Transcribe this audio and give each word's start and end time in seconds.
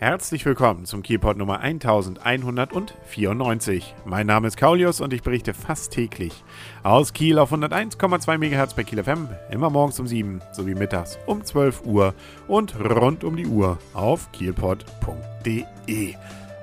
Herzlich 0.00 0.44
willkommen 0.46 0.86
zum 0.86 1.02
Kielpot 1.02 1.36
Nummer 1.36 1.60
1194. 1.60 3.94
Mein 4.06 4.26
Name 4.26 4.48
ist 4.48 4.56
Kaulius 4.56 5.02
und 5.02 5.12
ich 5.12 5.22
berichte 5.22 5.52
fast 5.52 5.92
täglich 5.92 6.32
aus 6.82 7.12
Kiel 7.12 7.38
auf 7.38 7.52
101,2 7.52 8.38
MHz 8.38 8.72
bei 8.72 8.84
Kiel 8.84 9.04
FM, 9.04 9.28
immer 9.50 9.68
morgens 9.68 10.00
um 10.00 10.06
7 10.06 10.40
sowie 10.52 10.74
mittags 10.74 11.18
um 11.26 11.44
12 11.44 11.84
Uhr 11.84 12.14
und 12.48 12.80
rund 12.80 13.24
um 13.24 13.36
die 13.36 13.46
Uhr 13.46 13.76
auf 13.92 14.32
kielpot.de. 14.32 16.14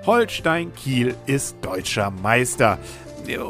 Holstein 0.07 0.73
Kiel 0.73 1.13
ist 1.27 1.57
deutscher 1.61 2.09
Meister. 2.09 2.79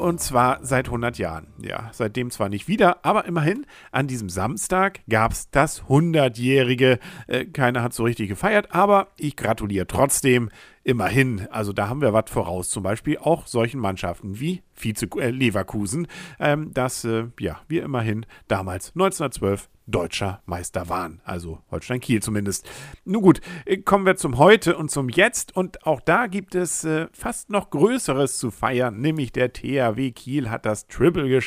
Und 0.01 0.19
zwar 0.19 0.59
seit 0.63 0.87
100 0.87 1.17
Jahren. 1.17 1.47
Ja, 1.61 1.89
seitdem 1.91 2.31
zwar 2.31 2.49
nicht 2.49 2.67
wieder, 2.67 3.03
aber 3.05 3.25
immerhin 3.25 3.65
an 3.91 4.07
diesem 4.07 4.29
Samstag 4.29 5.01
gab 5.09 5.31
es 5.31 5.49
das 5.49 5.83
100-jährige. 5.83 6.99
Äh, 7.27 7.45
keiner 7.45 7.81
hat 7.83 7.93
so 7.93 8.03
richtig 8.03 8.29
gefeiert, 8.29 8.73
aber 8.73 9.07
ich 9.17 9.35
gratuliere 9.35 9.87
trotzdem. 9.87 10.49
Immerhin, 10.83 11.47
also 11.51 11.73
da 11.73 11.89
haben 11.89 12.01
wir 12.01 12.13
was 12.13 12.31
voraus, 12.31 12.69
zum 12.69 12.81
Beispiel 12.81 13.17
auch 13.17 13.45
solchen 13.45 13.79
Mannschaften 13.79 14.39
wie 14.39 14.61
Vize 14.73 15.07
äh, 15.17 15.31
Leverkusen, 15.31 16.07
ähm, 16.39 16.73
dass 16.73 17.03
äh, 17.03 17.25
ja, 17.39 17.59
wir 17.67 17.83
immerhin 17.83 18.25
damals 18.47 18.89
1912 18.95 19.67
deutscher 19.87 20.41
Meister 20.45 20.89
waren. 20.89 21.21
Also 21.23 21.59
Holstein 21.71 21.99
Kiel 21.99 22.21
zumindest. 22.21 22.69
Nun 23.05 23.21
gut, 23.21 23.41
äh, 23.65 23.77
kommen 23.77 24.05
wir 24.05 24.17
zum 24.17 24.37
Heute 24.37 24.77
und 24.77 24.91
zum 24.91 25.09
Jetzt. 25.09 25.55
Und 25.55 25.85
auch 25.85 26.01
da 26.01 26.27
gibt 26.27 26.55
es 26.55 26.83
äh, 26.83 27.07
fast 27.11 27.49
noch 27.49 27.69
Größeres 27.69 28.37
zu 28.37 28.51
feiern, 28.51 28.99
nämlich 28.99 29.31
der 29.31 29.53
THW 29.53 30.11
Kiel 30.11 30.49
hat 30.49 30.65
das 30.65 30.87
Triple 30.87 31.29
geschafft. 31.29 31.46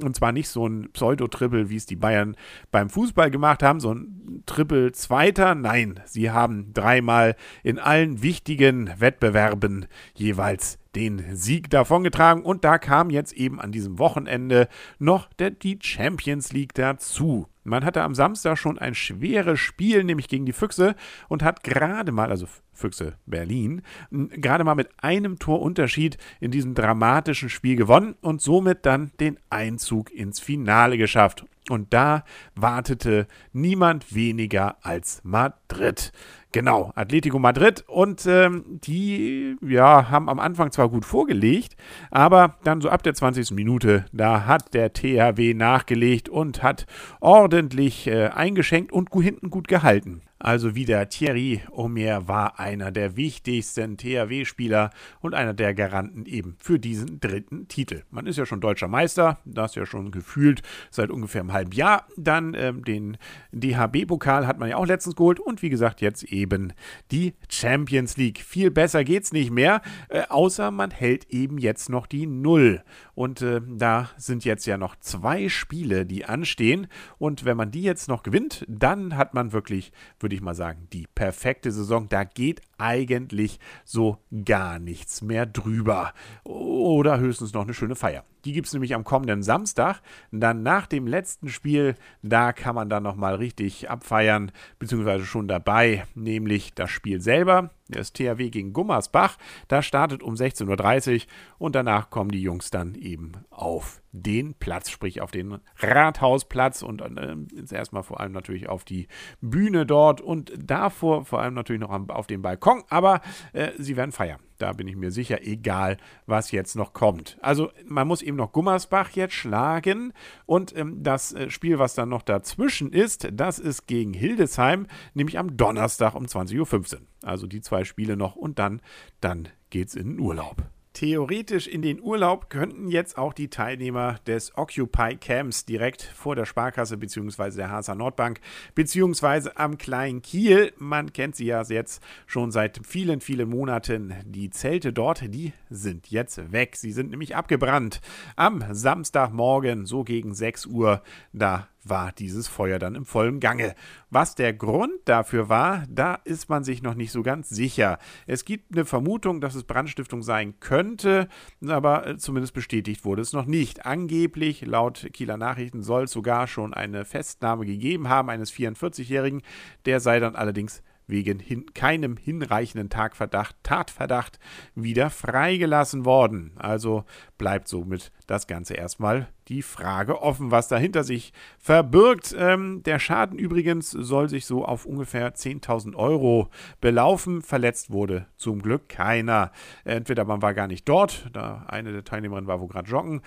Und 0.00 0.16
zwar 0.16 0.32
nicht 0.32 0.48
so 0.48 0.66
ein 0.66 0.90
Pseudo-Triple, 0.92 1.70
wie 1.70 1.76
es 1.76 1.86
die 1.86 1.96
Bayern 1.96 2.36
beim 2.70 2.90
Fußball 2.90 3.30
gemacht 3.30 3.62
haben, 3.62 3.80
so 3.80 3.94
ein 3.94 4.42
Triple 4.46 4.92
Zweiter. 4.92 5.54
Nein, 5.54 6.00
sie 6.04 6.30
haben 6.30 6.72
dreimal 6.74 7.36
in 7.62 7.78
allen 7.78 8.22
wichtigen 8.22 8.92
Wettbewerben 8.98 9.86
jeweils 10.14 10.78
den 10.94 11.36
Sieg 11.36 11.70
davongetragen 11.70 12.42
und 12.42 12.64
da 12.64 12.78
kam 12.78 13.10
jetzt 13.10 13.32
eben 13.32 13.60
an 13.60 13.72
diesem 13.72 13.98
Wochenende 13.98 14.68
noch 14.98 15.32
der, 15.34 15.50
die 15.50 15.78
Champions 15.80 16.52
League 16.52 16.74
dazu. 16.74 17.46
Man 17.64 17.84
hatte 17.84 18.02
am 18.02 18.14
Samstag 18.14 18.58
schon 18.58 18.78
ein 18.78 18.94
schweres 18.94 19.60
Spiel, 19.60 20.02
nämlich 20.02 20.28
gegen 20.28 20.46
die 20.46 20.52
Füchse 20.52 20.96
und 21.28 21.42
hat 21.42 21.62
gerade 21.62 22.10
mal, 22.10 22.30
also 22.30 22.46
Füchse 22.72 23.14
Berlin, 23.26 23.82
gerade 24.10 24.64
mal 24.64 24.74
mit 24.74 24.88
einem 24.98 25.38
Torunterschied 25.38 26.18
in 26.40 26.50
diesem 26.50 26.74
dramatischen 26.74 27.48
Spiel 27.48 27.76
gewonnen 27.76 28.16
und 28.20 28.42
somit 28.42 28.84
dann 28.84 29.12
den 29.20 29.38
Einzug 29.48 30.10
ins 30.10 30.40
Finale 30.40 30.98
geschafft. 30.98 31.44
Und 31.70 31.92
da 31.94 32.24
wartete 32.54 33.26
niemand 33.52 34.14
weniger 34.14 34.76
als 34.82 35.20
Madrid. 35.22 36.12
Genau, 36.50 36.92
Atletico 36.96 37.38
Madrid. 37.38 37.84
Und 37.86 38.26
ähm, 38.26 38.80
die 38.84 39.56
ja, 39.62 40.10
haben 40.10 40.28
am 40.28 40.38
Anfang 40.38 40.70
zwar 40.72 40.88
gut 40.88 41.04
vorgelegt, 41.04 41.76
aber 42.10 42.56
dann 42.64 42.80
so 42.80 42.90
ab 42.90 43.02
der 43.02 43.14
20. 43.14 43.52
Minute, 43.52 44.04
da 44.12 44.44
hat 44.44 44.74
der 44.74 44.92
THW 44.92 45.54
nachgelegt 45.54 46.28
und 46.28 46.62
hat 46.62 46.86
ordentlich 47.20 48.06
äh, 48.06 48.28
eingeschenkt 48.28 48.92
und 48.92 49.10
hinten 49.14 49.48
gut 49.48 49.68
gehalten. 49.68 50.22
Also 50.42 50.74
wieder 50.74 51.08
Thierry 51.08 51.60
Omer 51.70 52.26
war 52.26 52.58
einer 52.58 52.90
der 52.90 53.16
wichtigsten 53.16 53.96
THW-Spieler 53.96 54.90
und 55.20 55.34
einer 55.34 55.54
der 55.54 55.72
Garanten 55.72 56.26
eben 56.26 56.56
für 56.58 56.80
diesen 56.80 57.20
dritten 57.20 57.68
Titel. 57.68 58.02
Man 58.10 58.26
ist 58.26 58.38
ja 58.38 58.44
schon 58.44 58.60
deutscher 58.60 58.88
Meister, 58.88 59.38
das 59.44 59.76
ja 59.76 59.86
schon 59.86 60.10
gefühlt 60.10 60.62
seit 60.90 61.10
ungefähr 61.10 61.42
einem 61.42 61.52
halben 61.52 61.70
Jahr. 61.70 62.08
Dann 62.16 62.54
ähm, 62.54 62.84
den 62.84 63.18
DHB-Pokal 63.52 64.44
hat 64.44 64.58
man 64.58 64.68
ja 64.68 64.78
auch 64.78 64.86
letztens 64.86 65.14
geholt 65.14 65.38
und 65.38 65.62
wie 65.62 65.70
gesagt 65.70 66.00
jetzt 66.00 66.24
eben 66.24 66.72
die 67.12 67.34
Champions 67.48 68.16
League. 68.16 68.40
Viel 68.40 68.72
besser 68.72 69.04
geht's 69.04 69.30
nicht 69.30 69.52
mehr, 69.52 69.80
äh, 70.08 70.22
außer 70.28 70.72
man 70.72 70.90
hält 70.90 71.30
eben 71.30 71.58
jetzt 71.58 71.88
noch 71.88 72.08
die 72.08 72.26
Null. 72.26 72.82
Und 73.14 73.42
äh, 73.42 73.60
da 73.64 74.10
sind 74.16 74.44
jetzt 74.44 74.66
ja 74.66 74.76
noch 74.76 74.96
zwei 74.96 75.48
Spiele, 75.48 76.04
die 76.04 76.24
anstehen. 76.24 76.88
Und 77.18 77.44
wenn 77.44 77.56
man 77.56 77.70
die 77.70 77.82
jetzt 77.82 78.08
noch 78.08 78.24
gewinnt, 78.24 78.64
dann 78.66 79.16
hat 79.16 79.34
man 79.34 79.52
wirklich, 79.52 79.92
würde 80.18 80.31
würde 80.32 80.36
ich 80.36 80.42
mal 80.42 80.54
sagen, 80.54 80.88
die 80.94 81.06
perfekte 81.14 81.70
Saison. 81.70 82.08
Da 82.08 82.24
geht 82.24 82.62
eigentlich 82.78 83.60
so 83.84 84.16
gar 84.46 84.78
nichts 84.78 85.20
mehr 85.20 85.44
drüber. 85.44 86.14
Oder 86.42 87.18
höchstens 87.18 87.52
noch 87.52 87.64
eine 87.64 87.74
schöne 87.74 87.96
Feier. 87.96 88.24
Die 88.44 88.52
gibt 88.52 88.66
es 88.66 88.72
nämlich 88.72 88.94
am 88.94 89.04
kommenden 89.04 89.42
Samstag. 89.42 90.00
Dann 90.30 90.62
nach 90.62 90.86
dem 90.86 91.06
letzten 91.06 91.48
Spiel, 91.48 91.94
da 92.22 92.52
kann 92.52 92.74
man 92.74 92.88
dann 92.88 93.02
nochmal 93.02 93.36
richtig 93.36 93.90
abfeiern, 93.90 94.52
beziehungsweise 94.78 95.24
schon 95.24 95.48
dabei, 95.48 96.04
nämlich 96.14 96.74
das 96.74 96.90
Spiel 96.90 97.20
selber. 97.20 97.70
Das 97.88 98.12
THW 98.12 98.48
gegen 98.48 98.72
Gummersbach. 98.72 99.36
Das 99.68 99.84
startet 99.84 100.22
um 100.22 100.34
16.30 100.34 101.14
Uhr 101.14 101.26
und 101.58 101.74
danach 101.74 102.10
kommen 102.10 102.30
die 102.30 102.40
Jungs 102.40 102.70
dann 102.70 102.94
eben 102.94 103.32
auf 103.50 104.00
den 104.12 104.54
Platz, 104.54 104.90
sprich 104.90 105.20
auf 105.20 105.30
den 105.30 105.58
Rathausplatz 105.78 106.82
und 106.82 107.00
äh, 107.00 107.36
erstmal 107.70 108.02
vor 108.02 108.20
allem 108.20 108.32
natürlich 108.32 108.68
auf 108.68 108.84
die 108.84 109.08
Bühne 109.40 109.84
dort 109.84 110.20
und 110.20 110.52
davor 110.56 111.24
vor 111.24 111.40
allem 111.40 111.54
natürlich 111.54 111.80
noch 111.80 111.90
auf 111.90 112.26
den 112.26 112.42
Balkon. 112.42 112.82
Aber 112.88 113.20
äh, 113.52 113.72
sie 113.78 113.96
werden 113.96 114.12
feiern. 114.12 114.40
Da 114.62 114.72
bin 114.72 114.86
ich 114.86 114.94
mir 114.94 115.10
sicher, 115.10 115.44
egal 115.44 115.96
was 116.26 116.52
jetzt 116.52 116.76
noch 116.76 116.92
kommt. 116.92 117.36
Also 117.40 117.72
man 117.84 118.06
muss 118.06 118.22
eben 118.22 118.36
noch 118.36 118.52
Gummersbach 118.52 119.10
jetzt 119.10 119.34
schlagen 119.34 120.12
und 120.46 120.72
ähm, 120.76 121.02
das 121.02 121.32
äh, 121.32 121.50
Spiel, 121.50 121.80
was 121.80 121.96
dann 121.96 122.10
noch 122.10 122.22
dazwischen 122.22 122.92
ist, 122.92 123.28
das 123.32 123.58
ist 123.58 123.88
gegen 123.88 124.14
Hildesheim, 124.14 124.86
nämlich 125.14 125.40
am 125.40 125.56
Donnerstag 125.56 126.14
um 126.14 126.26
20.15 126.26 126.94
Uhr. 126.94 127.00
Also 127.24 127.48
die 127.48 127.60
zwei 127.60 127.82
Spiele 127.82 128.16
noch 128.16 128.36
und 128.36 128.60
dann, 128.60 128.80
dann 129.20 129.48
geht's 129.70 129.96
in 129.96 130.10
den 130.10 130.20
Urlaub. 130.20 130.62
Theoretisch 130.92 131.68
in 131.68 131.80
den 131.80 132.02
Urlaub 132.02 132.50
könnten 132.50 132.86
jetzt 132.86 133.16
auch 133.16 133.32
die 133.32 133.48
Teilnehmer 133.48 134.16
des 134.26 134.56
Occupy 134.58 135.16
Camps 135.16 135.64
direkt 135.64 136.02
vor 136.02 136.36
der 136.36 136.44
Sparkasse 136.44 136.98
bzw. 136.98 137.56
der 137.56 137.70
Hasa 137.70 137.94
Nordbank 137.94 138.40
bzw. 138.74 139.50
am 139.54 139.78
Kleinen 139.78 140.20
Kiel, 140.20 140.72
man 140.76 141.12
kennt 141.14 141.34
sie 141.34 141.46
ja 141.46 141.62
jetzt 141.62 142.02
schon 142.26 142.50
seit 142.50 142.80
vielen, 142.86 143.22
vielen 143.22 143.48
Monaten, 143.48 144.14
die 144.26 144.50
Zelte 144.50 144.92
dort, 144.92 145.32
die 145.32 145.54
sind 145.70 146.08
jetzt 146.08 146.52
weg. 146.52 146.76
Sie 146.76 146.92
sind 146.92 147.10
nämlich 147.10 147.36
abgebrannt. 147.36 148.02
Am 148.36 148.62
Samstagmorgen, 148.70 149.86
so 149.86 150.04
gegen 150.04 150.34
6 150.34 150.66
Uhr, 150.66 151.02
da 151.32 151.68
war 151.84 152.12
dieses 152.12 152.48
Feuer 152.48 152.78
dann 152.78 152.94
im 152.94 153.06
vollen 153.06 153.40
Gange. 153.40 153.74
Was 154.10 154.34
der 154.34 154.52
Grund 154.52 154.92
dafür 155.04 155.48
war, 155.48 155.84
da 155.88 156.14
ist 156.24 156.48
man 156.48 156.64
sich 156.64 156.82
noch 156.82 156.94
nicht 156.94 157.12
so 157.12 157.22
ganz 157.22 157.48
sicher. 157.48 157.98
Es 158.26 158.44
gibt 158.44 158.72
eine 158.72 158.84
Vermutung, 158.84 159.40
dass 159.40 159.54
es 159.54 159.64
Brandstiftung 159.64 160.22
sein 160.22 160.60
könnte, 160.60 161.28
aber 161.66 162.06
äh, 162.06 162.16
zumindest 162.18 162.54
bestätigt 162.54 163.04
wurde 163.04 163.22
es 163.22 163.32
noch 163.32 163.46
nicht. 163.46 163.86
Angeblich, 163.86 164.64
laut 164.66 165.08
Kieler 165.12 165.36
Nachrichten, 165.36 165.82
soll 165.82 166.04
es 166.04 166.12
sogar 166.12 166.46
schon 166.46 166.74
eine 166.74 167.04
Festnahme 167.04 167.66
gegeben 167.66 168.08
haben 168.08 168.30
eines 168.30 168.52
44-Jährigen. 168.52 169.42
Der 169.86 170.00
sei 170.00 170.20
dann 170.20 170.36
allerdings 170.36 170.82
wegen 171.12 171.38
hin 171.38 171.66
keinem 171.74 172.16
hinreichenden 172.16 172.88
Tagverdacht, 172.88 173.54
Tatverdacht 173.62 174.40
wieder 174.74 175.10
freigelassen 175.10 176.04
worden. 176.04 176.52
Also 176.56 177.04
bleibt 177.38 177.68
somit 177.68 178.10
das 178.26 178.46
Ganze 178.46 178.74
erstmal 178.74 179.28
die 179.48 179.62
Frage 179.62 180.22
offen, 180.22 180.50
was 180.50 180.68
dahinter 180.68 181.04
sich 181.04 181.32
verbirgt. 181.58 182.34
Ähm, 182.36 182.82
der 182.84 182.98
Schaden 182.98 183.38
übrigens 183.38 183.90
soll 183.90 184.28
sich 184.28 184.46
so 184.46 184.64
auf 184.64 184.86
ungefähr 184.86 185.34
10.000 185.34 185.94
Euro 185.94 186.48
belaufen. 186.80 187.42
Verletzt 187.42 187.90
wurde 187.90 188.26
zum 188.36 188.62
Glück 188.62 188.88
keiner. 188.88 189.52
Entweder 189.84 190.24
man 190.24 190.40
war 190.42 190.54
gar 190.54 190.66
nicht 190.66 190.88
dort, 190.88 191.28
da 191.32 191.66
eine 191.68 191.92
der 191.92 192.04
Teilnehmerinnen 192.04 192.48
war 192.48 192.60
wo 192.60 192.66
gerade 192.66 192.88
joggen 192.88 193.20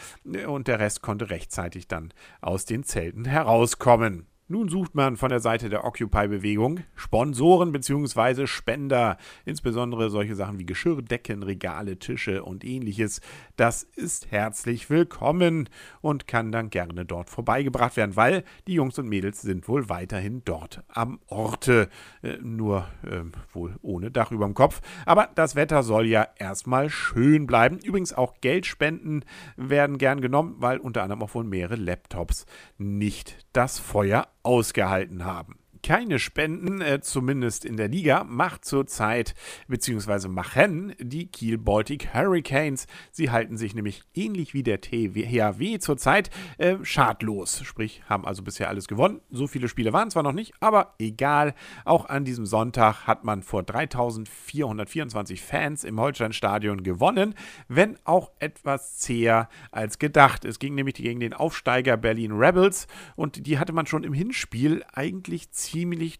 und 0.47 0.67
der 0.67 0.79
Rest 0.79 1.01
konnte 1.01 1.29
rechtzeitig 1.29 1.87
dann 1.87 2.13
aus 2.41 2.65
den 2.65 2.83
Zelten 2.83 3.25
herauskommen. 3.25 4.25
Nun 4.47 4.69
sucht 4.69 4.93
man 4.93 5.17
von 5.17 5.29
der 5.29 5.39
Seite 5.39 5.69
der 5.69 5.85
Occupy-Bewegung 5.85 6.81
Sponsoren 6.93 7.71
bzw. 7.71 8.45
Spender, 8.45 9.17
insbesondere 9.43 10.11
solche 10.11 10.35
Sachen 10.35 10.59
wie 10.59 10.67
Geschirrdecken, 10.67 11.41
Regale, 11.41 11.97
Tische 11.97 12.43
und 12.43 12.63
ähnliches. 12.63 13.21
Das 13.55 13.81
ist 13.81 14.29
herzlich 14.29 14.91
willkommen 14.91 15.67
und 16.01 16.27
kann 16.27 16.51
dann 16.51 16.69
gerne 16.69 17.05
dort 17.05 17.31
vorbeigebracht 17.31 17.97
werden, 17.97 18.15
weil 18.15 18.43
die 18.67 18.73
Jungs 18.73 18.99
und 18.99 19.09
Mädels 19.09 19.41
sind 19.41 19.67
wohl 19.67 19.89
weiterhin 19.89 20.43
dort 20.45 20.83
am 20.89 21.19
Orte, 21.25 21.89
äh, 22.21 22.37
nur 22.39 22.85
äh, 23.01 23.21
wohl 23.51 23.77
ohne 23.81 24.11
Dach 24.11 24.31
über 24.31 24.45
dem 24.45 24.53
Kopf. 24.53 24.79
Aber 25.07 25.27
das 25.33 25.55
Wetter 25.55 25.81
soll 25.81 26.05
ja 26.05 26.27
erstmal 26.37 26.91
schön 26.91 27.47
bleiben. 27.47 27.79
Übrigens 27.79 28.13
auch 28.13 28.35
Geldspenden 28.41 29.25
werden 29.57 29.97
gern 29.97 30.21
genommen, 30.21 30.57
weil 30.59 30.77
unter 30.77 31.01
anderem 31.01 31.23
auch 31.23 31.33
wohl 31.33 31.45
mehrere 31.45 31.77
Laptops 31.77 32.45
nicht 32.77 33.43
das 33.51 33.79
Feuer 33.79 34.27
ausgehalten 34.45 35.25
haben. 35.25 35.59
Keine 35.85 36.17
Spenden, 36.17 36.81
äh, 36.81 36.99
zumindest 36.99 37.63
in 37.63 37.77
der 37.77 37.87
Liga, 37.87 38.23
macht 38.23 38.65
zurzeit, 38.65 39.35
beziehungsweise 39.67 40.27
machen 40.29 40.95
die 40.97 41.27
Kiel 41.27 41.59
Baltic 41.59 42.11
Hurricanes. 42.11 42.87
Sie 43.11 43.29
halten 43.29 43.55
sich 43.55 43.75
nämlich 43.75 44.01
ähnlich 44.15 44.55
wie 44.55 44.63
der 44.63 44.81
THW 44.81 45.77
zurzeit 45.77 46.31
äh, 46.57 46.77
schadlos, 46.81 47.61
sprich 47.63 48.01
haben 48.09 48.25
also 48.25 48.41
bisher 48.41 48.67
alles 48.67 48.87
gewonnen. 48.87 49.21
So 49.29 49.45
viele 49.45 49.67
Spiele 49.67 49.93
waren 49.93 50.09
zwar 50.09 50.23
noch 50.23 50.31
nicht, 50.31 50.55
aber 50.59 50.95
egal. 50.97 51.53
Auch 51.83 52.09
an 52.09 52.25
diesem 52.25 52.47
Sonntag 52.47 53.05
hat 53.05 53.23
man 53.23 53.43
vor 53.43 53.61
3424 53.61 55.43
Fans 55.43 55.83
im 55.83 55.99
Holsteinstadion 55.99 56.81
gewonnen, 56.81 57.35
wenn 57.67 57.99
auch 58.05 58.31
etwas 58.39 58.97
zäher 58.97 59.49
als 59.69 59.99
gedacht. 59.99 60.45
Es 60.45 60.57
ging 60.57 60.73
nämlich 60.73 60.95
gegen 60.95 61.19
den 61.19 61.35
Aufsteiger 61.35 61.95
Berlin 61.95 62.31
Rebels 62.31 62.87
und 63.15 63.45
die 63.45 63.59
hatte 63.59 63.71
man 63.71 63.85
schon 63.85 64.03
im 64.03 64.13
Hinspiel 64.13 64.83
eigentlich 64.91 65.51
ziemlich 65.51 65.74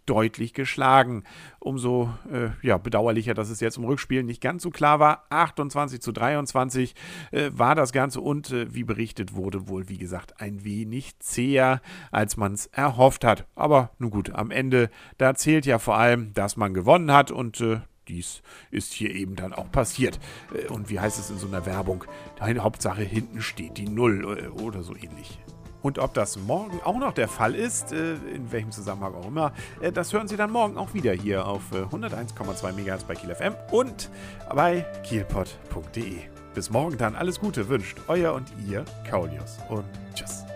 deutlich 0.05 0.53
geschlagen. 0.53 1.23
Umso 1.59 2.09
äh, 2.31 2.49
ja, 2.61 2.77
bedauerlicher, 2.77 3.33
dass 3.33 3.49
es 3.49 3.59
jetzt 3.59 3.77
im 3.77 3.85
Rückspiel 3.85 4.23
nicht 4.23 4.41
ganz 4.41 4.63
so 4.63 4.69
klar 4.69 4.99
war. 4.99 5.25
28 5.29 6.01
zu 6.01 6.11
23 6.11 6.95
äh, 7.31 7.51
war 7.53 7.75
das 7.75 7.91
Ganze 7.91 8.21
und 8.21 8.51
äh, 8.51 8.73
wie 8.73 8.83
berichtet 8.83 9.35
wurde, 9.35 9.67
wohl 9.67 9.87
wie 9.87 9.97
gesagt 9.97 10.41
ein 10.41 10.63
wenig 10.63 11.19
zäher, 11.19 11.81
als 12.11 12.37
man 12.37 12.53
es 12.53 12.67
erhofft 12.67 13.23
hat. 13.23 13.45
Aber 13.55 13.91
nun 13.99 14.11
gut, 14.11 14.31
am 14.31 14.51
Ende, 14.51 14.89
da 15.17 15.35
zählt 15.35 15.65
ja 15.65 15.79
vor 15.79 15.97
allem, 15.97 16.33
dass 16.33 16.57
man 16.57 16.73
gewonnen 16.73 17.11
hat 17.11 17.31
und 17.31 17.61
äh, 17.61 17.79
dies 18.07 18.41
ist 18.71 18.93
hier 18.93 19.13
eben 19.13 19.35
dann 19.35 19.53
auch 19.53 19.71
passiert. 19.71 20.19
Äh, 20.53 20.67
und 20.71 20.89
wie 20.89 20.99
heißt 20.99 21.19
es 21.19 21.29
in 21.29 21.37
so 21.37 21.47
einer 21.47 21.65
Werbung? 21.65 22.03
Hauptsache 22.39 23.03
hinten 23.03 23.41
steht 23.41 23.77
die 23.77 23.89
Null 23.89 24.39
äh, 24.39 24.61
oder 24.61 24.83
so 24.83 24.95
ähnlich. 24.95 25.39
Und 25.85 25.99
ob 25.99 26.15
das 26.15 26.39
morgen 26.39 26.81
auch 26.83 26.97
noch 26.97 27.13
der 27.13 27.27
Fall 27.27 27.53
ist, 27.53 27.91
äh, 27.91 28.15
in 28.33 28.51
welchem 28.51 28.71
Zusammenhang 28.71 29.13
auch 29.13 29.27
immer, 29.27 29.51
das 29.93 30.11
hören 30.13 30.27
Sie 30.27 30.35
dann 30.35 30.49
morgen 30.49 30.79
auch 30.79 30.95
wieder 30.95 31.13
hier 31.13 31.45
auf 31.45 31.61
101,2 31.71 32.71
MHz 32.71 33.03
bei 33.03 33.13
Kiel 33.13 33.35
FM 33.35 33.53
und 33.69 34.09
bei 34.49 34.83
kielpot.de. 35.03 36.21
Bis 36.55 36.71
morgen 36.71 36.97
dann 36.97 37.15
alles 37.15 37.39
Gute 37.39 37.69
wünscht 37.69 37.99
euer 38.07 38.33
und 38.33 38.51
ihr 38.67 38.83
Kaulius 39.07 39.59
und 39.69 39.85
tschüss. 40.15 40.54